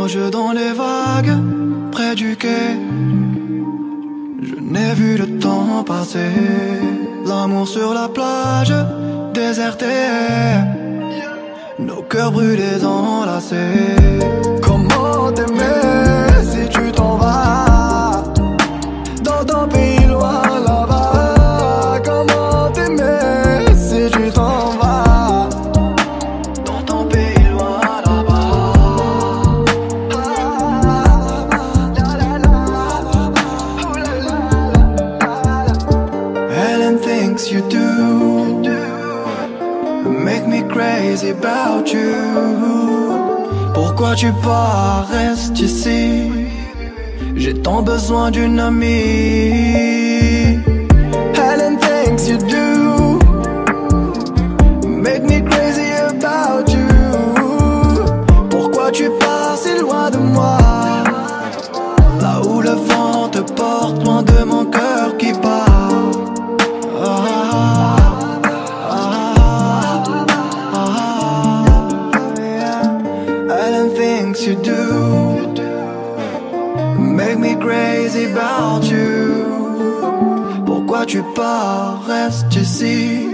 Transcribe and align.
Nos 0.00 0.08
jeux 0.08 0.30
dans 0.30 0.52
les 0.52 0.72
vagues, 0.72 1.36
près 1.92 2.14
du 2.14 2.34
quai. 2.34 2.68
Je 4.48 4.56
n'ai 4.72 4.94
vu 4.94 5.18
le 5.18 5.38
temps 5.38 5.84
passer. 5.84 6.32
L'amour 7.26 7.68
sur 7.68 7.92
la 7.92 8.08
plage, 8.08 8.72
déserté. 9.34 9.98
Nos 11.78 12.00
cœurs 12.00 12.32
brûlés 12.32 12.82
enlacés. 12.82 14.49
You 37.48 37.62
do 37.68 38.60
make 40.04 40.46
me 40.46 40.62
crazy 40.68 41.30
about 41.30 41.90
you. 41.92 42.12
Pourquoi 43.72 44.14
tu 44.14 44.30
pars, 44.42 45.08
reste 45.10 45.58
ici. 45.58 46.30
J'ai 47.34 47.54
tant 47.54 47.82
besoin 47.82 48.30
d'une 48.30 48.60
amie. 48.60 48.86
Helen 51.34 51.78
thinks 51.78 52.28
you 52.28 52.36
do 52.38 53.18
make 54.86 55.24
me 55.24 55.40
crazy 55.40 55.92
about 56.10 56.68
you. 56.68 56.88
Pourquoi 58.50 58.90
tu 58.92 59.08
pars 59.18 59.56
si 59.56 59.78
loin 59.80 60.10
de 60.10 60.18
moi? 60.18 60.59
You 74.40 74.54
do 74.54 75.52
make 76.98 77.38
me 77.38 77.54
crazy 77.56 78.24
about 78.24 78.90
you. 78.90 80.64
Pourquoi 80.64 81.04
tu 81.04 81.22
pars, 81.34 82.02
reste 82.06 82.56
ici, 82.56 83.28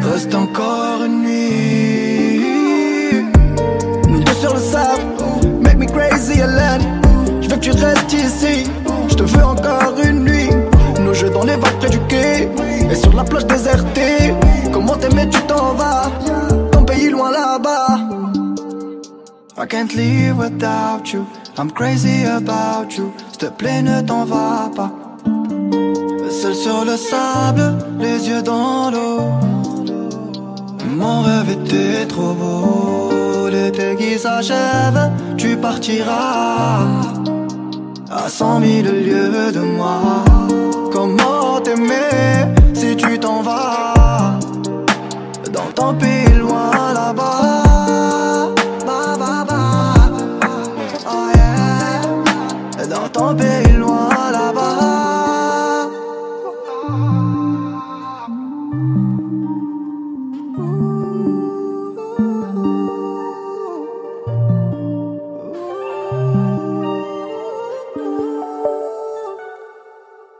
reste 0.00 0.34
encore 0.34 1.04
une 1.04 1.22
nuit. 1.24 2.40
Nous 4.08 4.20
deux 4.24 4.32
sur 4.32 4.54
le 4.54 4.60
sable, 4.60 5.02
make 5.60 5.76
me 5.76 5.86
crazy, 5.86 6.40
Hélène. 6.40 7.02
Je 7.42 7.48
veux 7.50 7.56
que 7.56 7.60
tu 7.60 7.72
restes 7.72 8.14
ici, 8.14 8.70
je 9.08 9.14
te 9.14 9.24
veux 9.24 9.44
encore 9.44 9.91
I 19.62 19.66
can't 19.66 19.94
live 19.94 20.38
without 20.38 21.12
you, 21.12 21.24
I'm 21.56 21.70
crazy 21.70 22.24
about 22.24 22.98
you. 22.98 23.12
S'il 23.30 23.38
te 23.38 23.46
plaît, 23.46 23.80
ne 23.80 24.00
t'en 24.00 24.24
vas 24.24 24.68
pas. 24.74 24.90
Seul 26.30 26.56
sur 26.56 26.84
le 26.84 26.96
sable, 26.96 27.78
les 28.00 28.28
yeux 28.28 28.42
dans 28.42 28.90
l'eau. 28.90 29.20
Mon 30.84 31.22
rêve 31.22 31.50
était 31.50 32.06
trop 32.08 32.34
beau. 32.34 33.48
L'été 33.50 33.94
qui 33.94 34.18
s'achève, 34.18 35.12
tu 35.36 35.56
partiras 35.56 36.80
à 38.10 38.28
cent 38.28 38.58
mille 38.58 38.90
lieues 38.90 39.52
de 39.52 39.60
moi. 39.60 40.24
Ton 53.12 53.34
pays 53.36 53.72
loin 53.76 54.08
là-bas. 54.32 55.90